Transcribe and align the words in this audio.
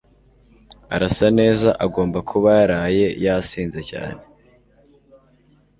Arasa 0.95 1.27
neza. 1.39 1.69
Agomba 1.85 2.17
kuba 2.29 2.49
yaraye 2.59 3.05
yasinze 3.25 3.79
cyane. 3.89 4.19